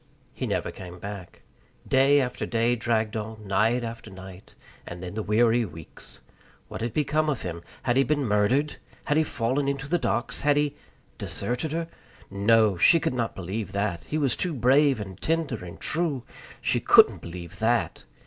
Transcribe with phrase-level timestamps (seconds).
[0.33, 1.43] He never came back.
[1.87, 4.55] Day after day dragged on, night after night,
[4.87, 6.21] and then the weary weeks.
[6.69, 7.61] What had become of him?
[7.83, 8.77] Had he been murdered?
[9.05, 10.41] Had he fallen into the docks?
[10.41, 10.75] Had he
[11.19, 11.87] deserted her?
[12.31, 12.77] No!
[12.77, 16.23] She could not believe that; he was too brave and tender and true.
[16.61, 18.03] She couldn't believe that.